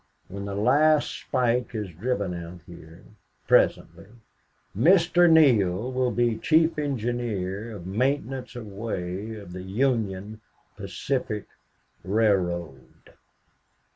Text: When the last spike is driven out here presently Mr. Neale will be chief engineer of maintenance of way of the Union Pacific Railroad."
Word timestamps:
When 0.29 0.45
the 0.45 0.55
last 0.55 1.11
spike 1.11 1.75
is 1.75 1.91
driven 1.93 2.33
out 2.33 2.61
here 2.65 3.05
presently 3.47 4.07
Mr. 4.75 5.29
Neale 5.29 5.91
will 5.91 6.09
be 6.09 6.39
chief 6.39 6.79
engineer 6.79 7.69
of 7.75 7.85
maintenance 7.85 8.55
of 8.55 8.65
way 8.65 9.35
of 9.35 9.53
the 9.53 9.61
Union 9.61 10.41
Pacific 10.75 11.45
Railroad." 12.03 13.13